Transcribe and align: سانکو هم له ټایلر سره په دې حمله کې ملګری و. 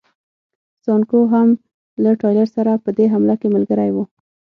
سانکو 0.85 1.19
هم 1.33 1.47
له 2.03 2.11
ټایلر 2.21 2.47
سره 2.55 2.71
په 2.83 2.89
دې 2.97 3.05
حمله 3.13 3.35
کې 3.41 3.47
ملګری 3.55 3.89
و. 3.93 3.97